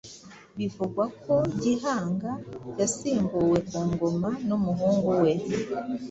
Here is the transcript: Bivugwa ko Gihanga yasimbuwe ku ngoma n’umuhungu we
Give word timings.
Bivugwa 0.57 1.03
ko 1.23 1.35
Gihanga 1.61 2.31
yasimbuwe 2.79 3.57
ku 3.69 3.79
ngoma 3.91 4.29
n’umuhungu 4.47 5.09
we 5.21 5.31